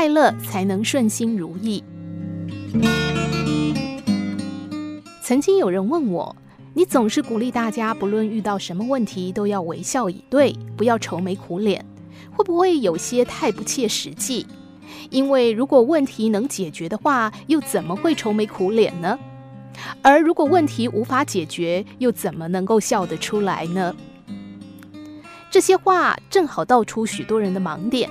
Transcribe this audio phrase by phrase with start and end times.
[0.00, 1.84] 快乐，才能顺心如意。
[5.20, 6.34] 曾经有人问我，
[6.72, 11.84] 你总是鼓励大家，不论遇到什么问题，都要微笑以对，不要愁眉苦脸，
[12.30, 14.46] 会不会有些太不切实际？
[15.10, 19.18] 因为如果问题能解决的话，又怎么会愁眉苦脸呢？
[20.00, 23.94] 而如果问题无法解决，又怎么能够笑得出来呢？
[25.50, 28.08] 这些话正好道出许多人的盲点，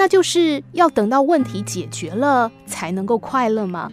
[0.00, 3.92] 那就是要等到问题解决了才能够快乐吗？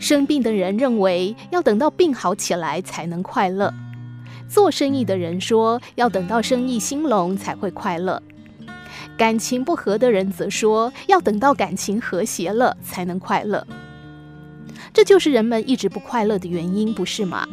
[0.00, 3.74] 生病的人认为要等到病好起来才能快乐，
[4.48, 8.22] 做生意的人说要等到生意兴隆才会快乐，
[9.18, 13.66] 感情不和的人则说要等到感情和谐了才能快乐。
[14.94, 17.46] 这就是人们一直不快乐的原因，不是吗？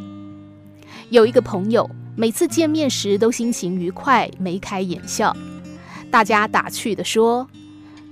[1.09, 5.35] 有一个朋友，每次见面时都心情愉快，眉开眼笑，
[6.11, 7.47] 大家打趣地说：“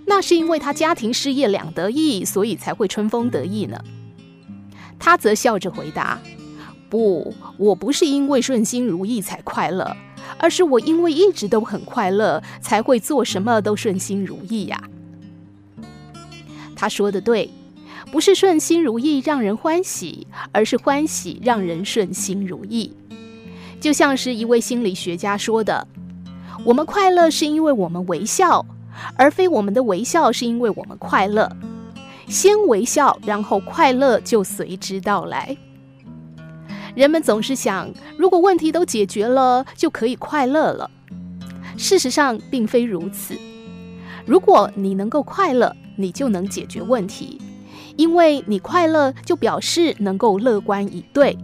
[0.08, 3.80] 那是因为他家庭事业两得意，所以才会春风得意呢。”
[4.98, 6.20] 他则笑着回答
[6.90, 9.96] ：“不，我不是因为顺心如意才快乐，
[10.38, 14.82] 而是我因为一直都很快乐，才会做什么都顺心如意呀。”
[16.76, 17.50] 他说的对，
[18.10, 22.94] 不是顺心如意让人欢喜，而是欢喜让人顺心如意。
[23.82, 25.86] 就像是一位心理学家说的
[26.66, 28.66] ：“我们快乐是因为我们微笑，
[29.16, 31.50] 而非我们的微笑是因为我们快乐。”
[32.28, 35.58] 先微笑，然后快乐就随之到来。
[36.94, 40.92] 人们总是想，如果问题都解决了，就可以快乐了。
[41.76, 43.36] 事实上，并非如此。
[44.26, 47.42] 如果你能够快乐，你就能解决问题，
[47.96, 51.36] 因为你快乐就表示能够乐观以对，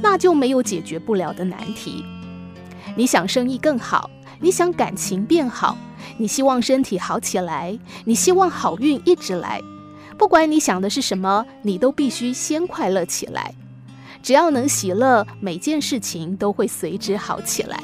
[0.00, 2.04] 那就没有解决不了的难题。
[2.96, 5.76] 你想生意更好，你想感情变好，
[6.18, 9.60] 你希望身体好起来，你希望好运一直来。
[10.16, 13.54] 不管你想的是什么，你都必须先快乐起来。
[14.22, 17.82] 只要能喜乐，每件事情都会随之好起来。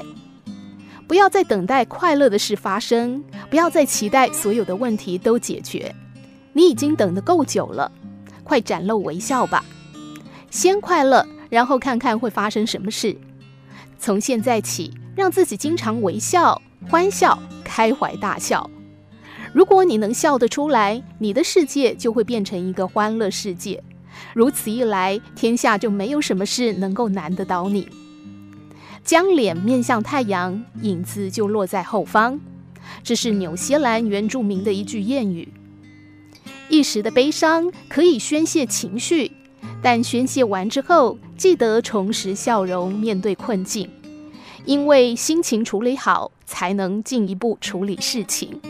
[1.07, 5.95] 不要再等待快乐的事发生，不要再期待所有的问题都解决。
[6.53, 7.91] 你已经等得够久了，
[8.45, 9.65] 快展露微笑吧。
[10.51, 13.17] 先快乐，然后看看会发生什么事。
[13.99, 18.69] 从现在起，让自己经常微笑、欢笑、开怀大笑。
[19.53, 23.83] 如果你能笑得出来，你的世界就会变成一个欢乐世界。
[24.33, 27.87] 如此一来，天下就没有什么事能够难得倒你。
[29.05, 32.41] 将脸面向太阳，影子就落在后方。
[33.05, 35.53] 这是纽西兰原住民的一句谚语。
[36.71, 39.33] 一时的悲伤可以宣泄情绪，
[39.83, 43.87] 但宣泄完之后，记得重拾笑容，面对困境。
[44.65, 48.61] 因为心情处理好，才能进一步处理事情。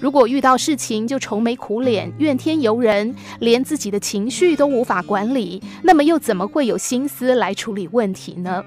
[0.00, 8.64] 如果遇到事情就愁眉苦脸、怨天尤人，连自己的情绪都无法管理，那么又怎么会有心思来处理问题呢？